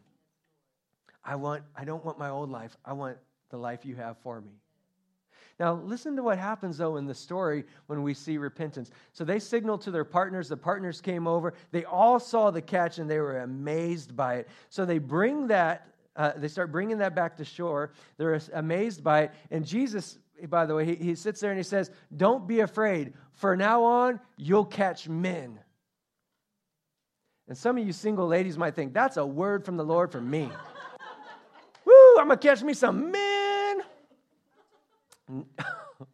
[1.24, 2.76] I want I don't want my old life.
[2.84, 3.18] I want
[3.50, 4.52] the life you have for me.
[5.58, 8.90] Now, listen to what happens, though, in the story when we see repentance.
[9.12, 10.48] So they signaled to their partners.
[10.48, 11.52] The partners came over.
[11.72, 14.48] They all saw the catch and they were amazed by it.
[14.68, 17.90] So they bring that, uh, they start bringing that back to shore.
[18.18, 19.32] They're amazed by it.
[19.50, 20.18] And Jesus,
[20.48, 23.14] by the way, he, he sits there and he says, Don't be afraid.
[23.32, 25.58] For now on, you'll catch men.
[27.48, 30.20] And some of you single ladies might think, that's a word from the Lord for
[30.20, 30.42] me.
[31.84, 33.27] Woo, I'm going to catch me some men.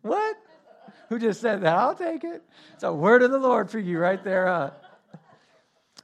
[0.03, 0.37] What?
[1.09, 1.77] Who just said that?
[1.77, 2.43] I'll take it.
[2.75, 4.49] It's a word of the Lord for you right there.
[4.49, 4.71] Uh.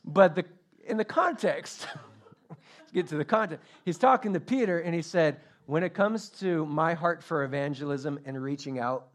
[0.05, 0.45] But the,
[0.87, 1.87] in the context,
[2.49, 3.65] let's get to the context.
[3.85, 8.19] He's talking to Peter and he said, when it comes to my heart for evangelism
[8.25, 9.07] and reaching out,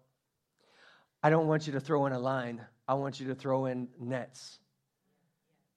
[1.22, 2.62] I don't want you to throw in a line.
[2.88, 4.60] I want you to throw in nets.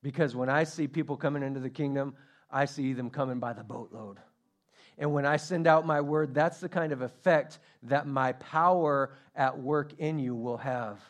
[0.03, 2.15] Because when I see people coming into the kingdom,
[2.51, 4.19] I see them coming by the boatload.
[4.99, 9.15] And when I send out my word, that's the kind of effect that my power
[9.37, 11.01] at work in you will have.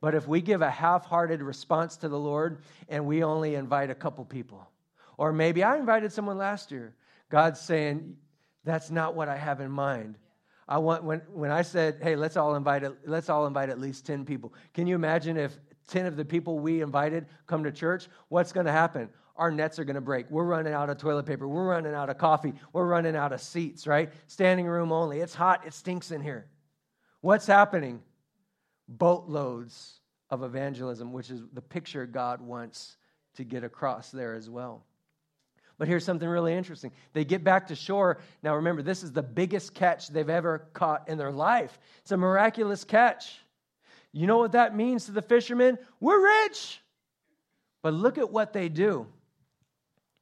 [0.00, 3.90] But if we give a half hearted response to the Lord and we only invite
[3.90, 4.68] a couple people,
[5.16, 6.94] or maybe I invited someone last year,
[7.30, 8.16] God's saying,
[8.64, 10.16] that's not what I have in mind.
[10.66, 14.06] I want when, when I said, hey, let's all invite let's all invite at least
[14.06, 14.54] 10 people.
[14.72, 18.66] Can you imagine if 10 of the people we invited come to church, what's going
[18.66, 19.10] to happen?
[19.36, 20.30] Our nets are going to break.
[20.30, 21.48] We're running out of toilet paper.
[21.48, 22.54] We're running out of coffee.
[22.72, 24.12] We're running out of seats, right?
[24.26, 25.20] Standing room only.
[25.20, 25.66] It's hot.
[25.66, 26.46] It stinks in here.
[27.20, 28.00] What's happening?
[28.86, 32.96] Boatloads of evangelism, which is the picture God wants
[33.36, 34.84] to get across there as well.
[35.78, 36.92] But here's something really interesting.
[37.12, 38.18] They get back to shore.
[38.42, 41.78] Now, remember, this is the biggest catch they've ever caught in their life.
[42.02, 43.40] It's a miraculous catch.
[44.12, 45.78] You know what that means to the fishermen?
[45.98, 46.80] We're rich.
[47.82, 49.08] But look at what they do.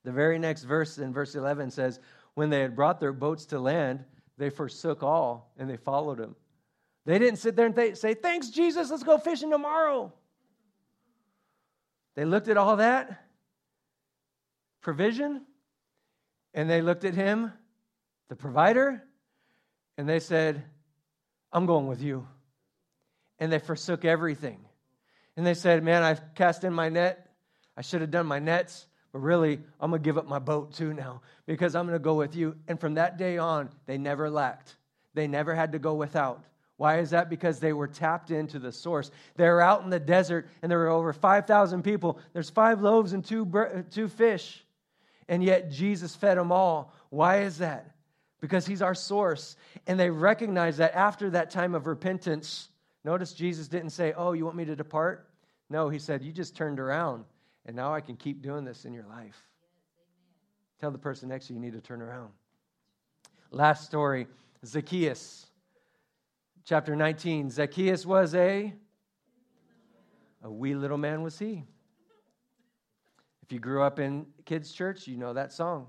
[0.04, 2.00] The very next verse in verse 11 says,
[2.34, 4.04] When they had brought their boats to land,
[4.38, 6.34] they forsook all and they followed him.
[7.04, 10.12] They didn't sit there and th- say, Thanks, Jesus, let's go fishing tomorrow.
[12.14, 13.26] They looked at all that
[14.80, 15.42] provision
[16.54, 17.52] and they looked at him,
[18.28, 19.02] the provider,
[19.96, 20.64] and they said,
[21.52, 22.26] I'm going with you
[23.42, 24.60] and they forsook everything.
[25.36, 27.28] And they said, Man, I've cast in my net.
[27.76, 30.72] I should have done my nets, but really, I'm going to give up my boat
[30.72, 32.56] too now because I'm going to go with you.
[32.68, 34.76] And from that day on, they never lacked.
[35.14, 36.42] They never had to go without.
[36.78, 37.28] Why is that?
[37.28, 39.10] Because they were tapped into the source.
[39.36, 42.18] They were out in the desert and there were over 5,000 people.
[42.32, 44.64] There's five loaves and two, uh, two fish.
[45.28, 46.92] And yet Jesus fed them all.
[47.10, 47.94] Why is that?
[48.40, 49.56] Because he's our source.
[49.86, 52.68] And they recognize that after that time of repentance,
[53.04, 55.28] Notice Jesus didn't say, Oh, you want me to depart?
[55.68, 57.24] No, he said, You just turned around,
[57.66, 59.40] and now I can keep doing this in your life.
[60.80, 62.30] Tell the person next to you, you need to turn around.
[63.50, 64.26] Last story
[64.64, 65.46] Zacchaeus.
[66.64, 67.50] Chapter 19.
[67.50, 68.72] Zacchaeus was a,
[70.44, 71.64] a wee little man, was he?
[73.42, 75.88] If you grew up in kids' church, you know that song.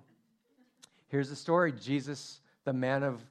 [1.08, 3.24] Here's the story Jesus, the man of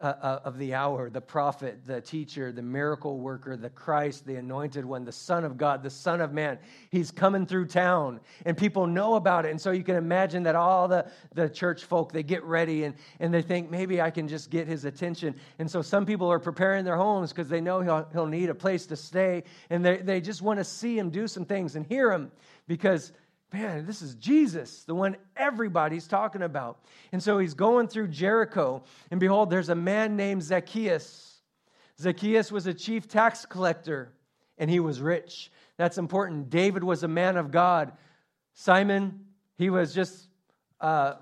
[0.00, 4.36] uh, uh, of the hour, the prophet, the teacher, the miracle worker, the Christ, the
[4.36, 6.56] anointed one, the Son of God, the Son of Man.
[6.90, 9.50] He's coming through town and people know about it.
[9.50, 12.94] And so you can imagine that all the, the church folk, they get ready and,
[13.18, 15.34] and they think, maybe I can just get his attention.
[15.58, 18.54] And so some people are preparing their homes because they know he'll, he'll need a
[18.54, 21.84] place to stay and they, they just want to see him do some things and
[21.84, 22.30] hear him
[22.68, 23.12] because
[23.52, 26.80] Man, this is Jesus, the one everybody's talking about.
[27.12, 31.40] And so he's going through Jericho, and behold, there's a man named Zacchaeus.
[31.98, 34.12] Zacchaeus was a chief tax collector,
[34.58, 35.50] and he was rich.
[35.78, 36.50] That's important.
[36.50, 37.92] David was a man of God.
[38.52, 39.24] Simon,
[39.56, 40.28] he was just
[40.80, 41.16] a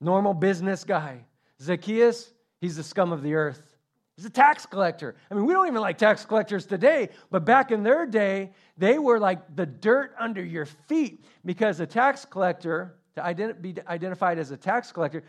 [0.00, 1.24] normal business guy.
[1.62, 3.73] Zacchaeus, he's the scum of the earth.
[4.16, 5.16] He's a tax collector.
[5.30, 8.98] I mean, we don't even like tax collectors today, but back in their day, they
[8.98, 14.38] were like the dirt under your feet because a tax collector, to ident- be identified
[14.38, 15.24] as a tax collector,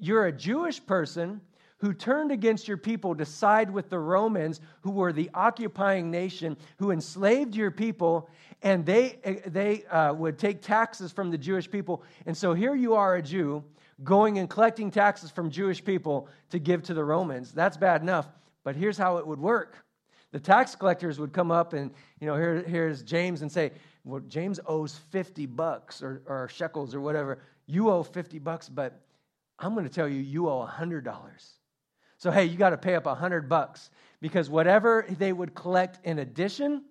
[0.00, 1.40] you're a Jewish person
[1.84, 6.56] who turned against your people to side with the Romans, who were the occupying nation,
[6.78, 8.30] who enslaved your people,
[8.62, 12.02] and they, they uh, would take taxes from the Jewish people.
[12.24, 13.62] And so here you are, a Jew,
[14.02, 17.52] going and collecting taxes from Jewish people to give to the Romans.
[17.52, 18.28] That's bad enough.
[18.62, 19.84] But here's how it would work
[20.32, 23.72] the tax collectors would come up and, you know, here, here's James and say,
[24.04, 27.40] well, James owes 50 bucks or, or shekels or whatever.
[27.66, 29.02] You owe 50 bucks, but
[29.58, 31.04] I'm going to tell you, you owe $100.
[32.24, 33.90] So, hey, you got to pay up a 100 bucks
[34.22, 36.82] because whatever they would collect in addition,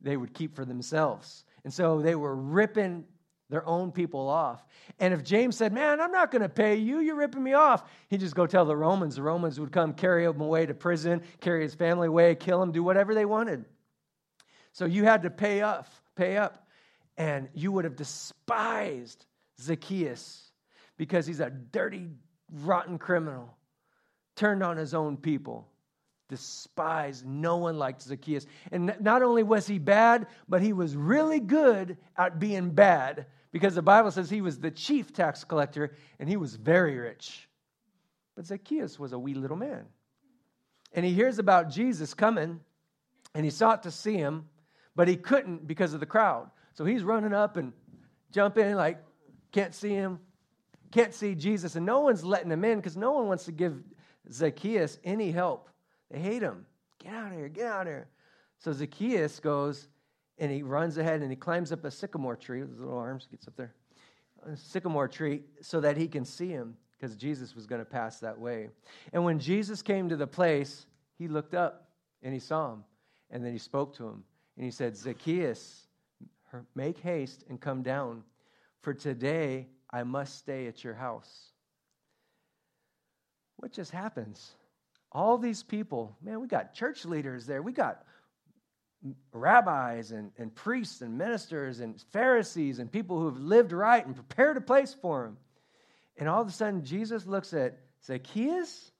[0.00, 1.44] they would keep for themselves.
[1.64, 3.04] And so they were ripping
[3.50, 4.64] their own people off.
[4.98, 7.84] And if James said, Man, I'm not going to pay you, you're ripping me off,
[8.08, 9.16] he'd just go tell the Romans.
[9.16, 12.72] The Romans would come carry him away to prison, carry his family away, kill him,
[12.72, 13.66] do whatever they wanted.
[14.72, 16.66] So you had to pay up, pay up.
[17.18, 19.26] And you would have despised
[19.60, 20.52] Zacchaeus
[20.96, 22.08] because he's a dirty,
[22.50, 23.58] rotten criminal,
[24.40, 25.68] turned on his own people
[26.30, 27.26] despised.
[27.26, 28.46] No one liked Zacchaeus.
[28.72, 33.74] And not only was he bad, but he was really good at being bad because
[33.74, 37.48] the Bible says he was the chief tax collector and he was very rich.
[38.34, 39.84] But Zacchaeus was a wee little man.
[40.94, 42.60] And he hears about Jesus coming
[43.34, 44.48] and he sought to see him,
[44.96, 46.50] but he couldn't because of the crowd.
[46.72, 47.74] So he's running up and
[48.32, 49.02] jumping, like,
[49.52, 50.18] can't see him,
[50.92, 51.76] can't see Jesus.
[51.76, 53.82] And no one's letting him in because no one wants to give
[54.32, 55.68] Zacchaeus any help.
[56.10, 56.66] They hate him.
[57.02, 58.08] Get out of here, get out of here.
[58.58, 59.88] So Zacchaeus goes
[60.38, 63.26] and he runs ahead and he climbs up a sycamore tree with his little arms,
[63.30, 63.74] gets up there,
[64.46, 68.20] a sycamore tree, so that he can see him because Jesus was going to pass
[68.20, 68.68] that way.
[69.12, 70.86] And when Jesus came to the place,
[71.18, 71.88] he looked up
[72.22, 72.84] and he saw him.
[73.30, 74.24] And then he spoke to him
[74.56, 75.86] and he said, Zacchaeus,
[76.74, 78.22] make haste and come down,
[78.82, 81.49] for today I must stay at your house.
[83.60, 84.52] What just happens?
[85.12, 87.60] All these people, man, we got church leaders there.
[87.60, 88.02] We got
[89.32, 94.14] rabbis and, and priests and ministers and Pharisees and people who have lived right and
[94.14, 95.36] prepared a place for him.
[96.16, 98.92] And all of a sudden, Jesus looks at Zacchaeus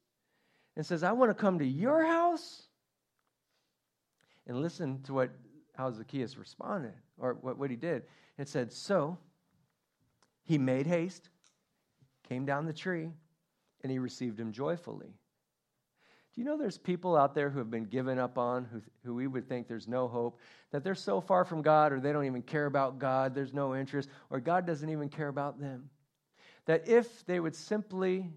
[0.76, 2.62] and says, I want to come to your house.
[4.46, 5.30] And listen to what
[5.74, 8.02] how Zacchaeus responded, or what, what he did.
[8.36, 9.16] It said, So
[10.44, 11.30] he made haste,
[12.28, 13.12] came down the tree,
[13.82, 15.14] and he received him joyfully.
[16.34, 19.14] Do you know there's people out there who have been given up on, who, who
[19.14, 20.38] we would think there's no hope,
[20.70, 23.74] that they're so far from God or they don't even care about God, there's no
[23.74, 25.90] interest, or God doesn't even care about them?
[26.66, 28.30] That if they would simply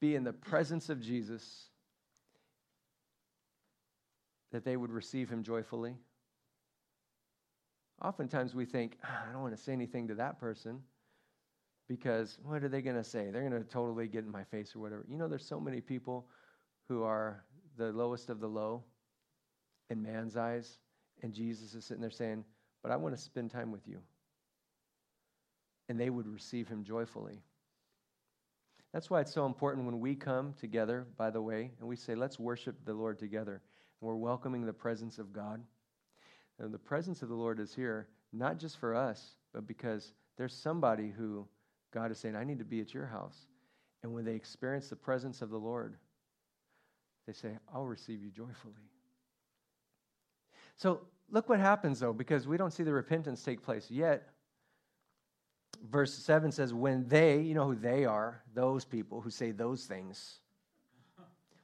[0.00, 1.66] be in the presence of Jesus,
[4.52, 5.96] that they would receive him joyfully.
[8.02, 10.80] Oftentimes we think, ah, I don't want to say anything to that person
[11.88, 13.30] because what are they going to say?
[13.30, 15.04] They're going to totally get in my face or whatever.
[15.08, 16.26] You know, there's so many people
[16.88, 17.44] who are
[17.76, 18.82] the lowest of the low
[19.90, 20.78] in man's eyes,
[21.22, 22.44] and Jesus is sitting there saying,
[22.82, 24.00] But I want to spend time with you.
[25.88, 27.40] And they would receive him joyfully.
[28.92, 32.14] That's why it's so important when we come together, by the way, and we say,
[32.14, 33.62] Let's worship the Lord together.
[34.00, 35.62] And we're welcoming the presence of God.
[36.58, 40.54] And the presence of the Lord is here, not just for us, but because there's
[40.54, 41.46] somebody who
[41.92, 43.46] God is saying, I need to be at your house.
[44.02, 45.96] And when they experience the presence of the Lord,
[47.26, 48.74] they say, I'll receive you joyfully.
[50.76, 54.28] So look what happens, though, because we don't see the repentance take place yet.
[55.90, 59.84] Verse 7 says, When they, you know who they are, those people who say those
[59.84, 60.40] things,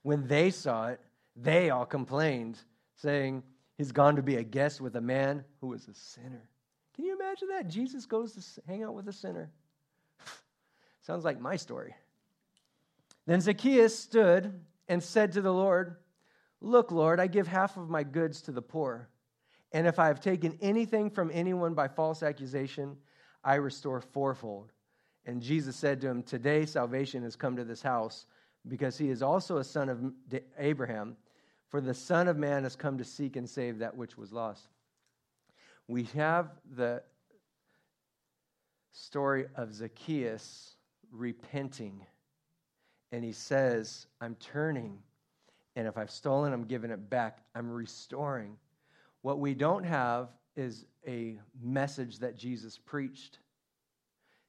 [0.02, 1.00] when they saw it,
[1.36, 2.58] they all complained,
[2.96, 3.42] saying,
[3.78, 6.48] He's gone to be a guest with a man who is a sinner.
[6.94, 7.68] Can you imagine that?
[7.68, 9.50] Jesus goes to hang out with a sinner.
[11.02, 11.94] Sounds like my story.
[13.26, 15.96] Then Zacchaeus stood and said to the Lord,
[16.60, 19.08] Look, Lord, I give half of my goods to the poor.
[19.72, 22.96] And if I have taken anything from anyone by false accusation,
[23.42, 24.72] I restore fourfold.
[25.26, 28.26] And Jesus said to him, Today salvation has come to this house,
[28.68, 30.00] because he is also a son of
[30.58, 31.16] Abraham.
[31.68, 34.68] For the Son of Man has come to seek and save that which was lost.
[35.88, 37.02] We have the
[38.92, 40.76] story of Zacchaeus
[41.12, 42.04] repenting.
[43.12, 44.98] And he says, I'm turning.
[45.76, 47.38] And if I've stolen, I'm giving it back.
[47.54, 48.56] I'm restoring.
[49.20, 53.38] What we don't have is a message that Jesus preached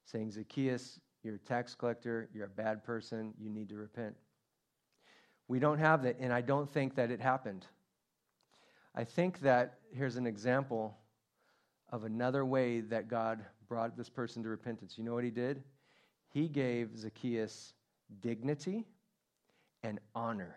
[0.06, 4.16] saying, Zacchaeus, you're a tax collector, you're a bad person, you need to repent.
[5.48, 7.66] We don't have that, and I don't think that it happened.
[8.96, 10.98] I think that here's an example
[11.90, 14.98] of another way that God brought this person to repentance.
[14.98, 15.64] You know what he did?
[16.34, 17.74] He gave Zacchaeus
[18.22, 18.86] dignity
[19.84, 20.56] and honor.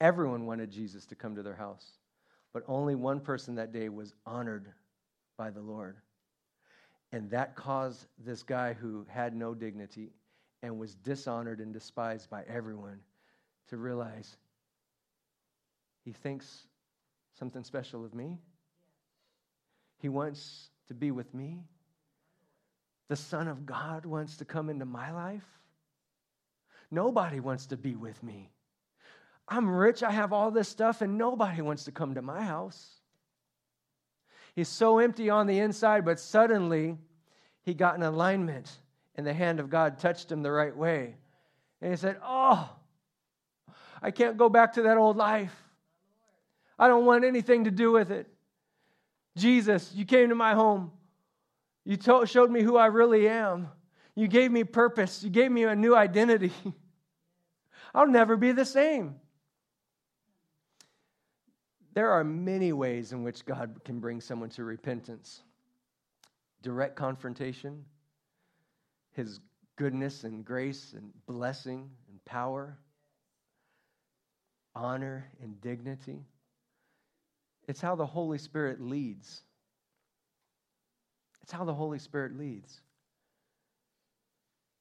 [0.00, 1.98] Everyone wanted Jesus to come to their house,
[2.52, 4.72] but only one person that day was honored
[5.38, 5.96] by the Lord.
[7.12, 10.10] And that caused this guy who had no dignity
[10.62, 12.98] and was dishonored and despised by everyone
[13.68, 14.36] to realize
[16.04, 16.66] he thinks
[17.38, 18.38] something special of me.
[19.98, 21.60] He wants to be with me.
[23.08, 25.46] The Son of God wants to come into my life.
[26.90, 28.50] Nobody wants to be with me.
[29.48, 33.00] I'm rich, I have all this stuff, and nobody wants to come to my house.
[34.54, 36.98] He's so empty on the inside, but suddenly
[37.62, 38.70] he got an alignment
[39.14, 41.16] and the hand of God touched him the right way.
[41.80, 42.70] And he said, Oh,
[44.00, 45.54] I can't go back to that old life.
[46.78, 48.26] I don't want anything to do with it.
[49.36, 50.92] Jesus, you came to my home.
[51.84, 53.68] You showed me who I really am.
[54.14, 55.22] You gave me purpose.
[55.22, 56.52] You gave me a new identity.
[57.94, 59.16] I'll never be the same.
[61.94, 65.42] There are many ways in which God can bring someone to repentance
[66.62, 67.84] direct confrontation,
[69.12, 69.40] His
[69.76, 72.78] goodness and grace and blessing and power,
[74.74, 76.24] honor and dignity.
[77.66, 79.42] It's how the Holy Spirit leads.
[81.42, 82.80] It's how the Holy Spirit leads.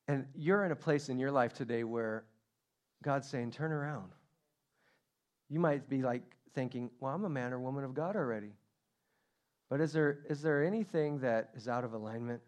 [0.08, 2.26] And you're in a place in your life today where
[3.04, 4.12] God's saying, turn around.
[5.50, 8.52] You might be like, thinking, well, I'm a man or woman of God already.
[9.70, 12.42] But is there, is there anything that is out of alignment?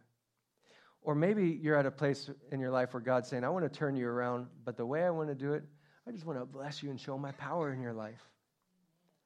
[1.02, 3.70] Or maybe you're at a place in your life where God's saying, I want to
[3.70, 5.64] turn you around, but the way I want to do it,
[6.08, 8.22] I just want to bless you and show my power in your life.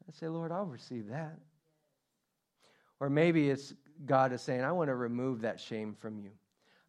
[0.07, 1.37] I say, Lord, I'll receive that.
[2.99, 3.73] Or maybe it's
[4.05, 6.31] God is saying, I want to remove that shame from you.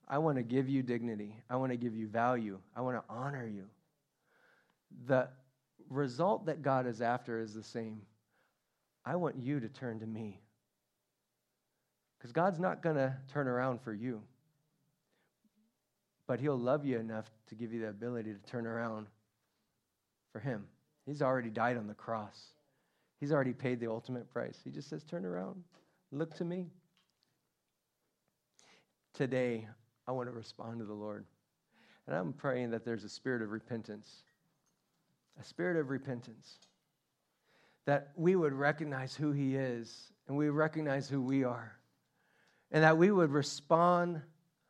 [0.08, 1.36] I want to give you dignity.
[1.50, 2.58] I want to give you value.
[2.74, 3.64] I want to honor you.
[5.06, 5.28] The
[5.90, 8.02] result that God is after is the same.
[9.04, 10.40] I want you to turn to me.
[12.18, 14.22] Because God's not going to turn around for you.
[16.26, 19.06] But He'll love you enough to give you the ability to turn around
[20.32, 20.66] for Him.
[21.06, 22.52] He's already died on the cross,
[23.20, 24.58] He's already paid the ultimate price.
[24.62, 25.62] He just says, Turn around,
[26.12, 26.66] look to me.
[29.18, 29.66] Today,
[30.06, 31.24] I want to respond to the Lord.
[32.06, 34.22] And I'm praying that there's a spirit of repentance
[35.40, 36.58] a spirit of repentance.
[37.86, 41.76] That we would recognize who He is and we recognize who we are.
[42.70, 44.20] And that we would respond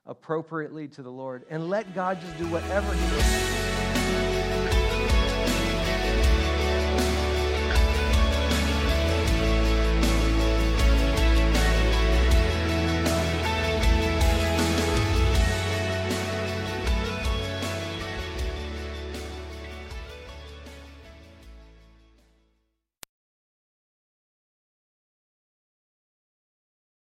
[0.07, 3.58] appropriately to the Lord and let God just do whatever He wants.